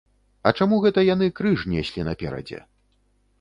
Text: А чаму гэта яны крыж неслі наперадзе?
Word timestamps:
А 0.49 0.53
чаму 0.63 0.79
гэта 0.85 1.03
яны 1.09 1.27
крыж 1.41 1.67
неслі 1.75 2.07
наперадзе? 2.09 2.65